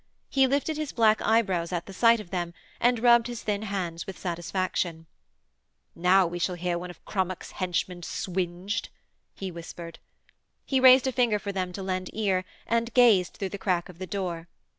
He 0.31 0.47
lifted 0.47 0.77
his 0.77 0.91
black 0.93 1.21
eyebrows 1.21 1.71
at 1.71 1.87
sight 1.93 2.19
of 2.19 2.31
them, 2.31 2.55
and 2.79 2.97
rubbed 3.03 3.27
his 3.27 3.43
thin 3.43 3.61
hands 3.61 4.07
with 4.07 4.17
satisfaction. 4.17 5.05
'Now 5.93 6.25
we 6.25 6.39
shall 6.39 6.55
hear 6.55 6.75
one 6.75 6.89
of 6.89 7.05
Crummock's 7.05 7.51
henchmen 7.51 8.01
swinged,' 8.01 8.89
he 9.35 9.51
whispered. 9.51 9.99
He 10.65 10.79
raised 10.79 11.05
a 11.05 11.11
finger 11.11 11.37
for 11.37 11.51
them 11.51 11.71
to 11.73 11.83
lend 11.83 12.09
ear 12.13 12.45
and 12.65 12.91
gazed 12.95 13.35
through 13.35 13.49
the 13.49 13.59
crack 13.59 13.89
of 13.89 13.99
the 13.99 14.07
door. 14.07 14.47